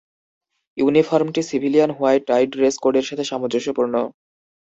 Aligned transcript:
ইউনিফর্মটি 0.77 1.41
civilian 1.49 1.91
white 1.97 2.23
tie 2.27 2.43
dress 2.53 2.75
কোডের 2.83 3.05
সাথে 3.09 3.23
সামঞ্জস্যপূর্ণ। 3.31 3.95